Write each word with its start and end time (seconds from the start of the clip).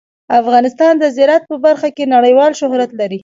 افغانستان 0.39 0.93
د 0.99 1.05
زراعت 1.17 1.43
په 1.51 1.55
برخه 1.65 1.89
کې 1.95 2.11
نړیوال 2.15 2.51
شهرت 2.59 2.91
لري. 2.99 3.19